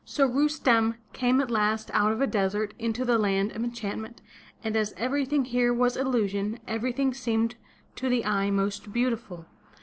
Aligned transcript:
So 0.03 0.25
Rustem 0.25 0.95
came 1.13 1.39
at 1.41 1.51
last 1.51 1.91
out 1.93 2.11
of 2.11 2.21
a 2.21 2.25
desert 2.25 2.73
into 2.79 3.05
the 3.05 3.19
land 3.19 3.51
of 3.51 3.63
en 3.63 3.71
chantment, 3.71 4.19
and 4.63 4.75
as 4.75 4.95
everything 4.97 5.45
here 5.45 5.71
was 5.71 5.95
illusion, 5.95 6.57
everything 6.67 7.13
seemed 7.13 7.53
to 7.97 8.09
the 8.09 8.25
eye 8.25 8.49
most 8.49 8.91
beautiful. 8.91 9.45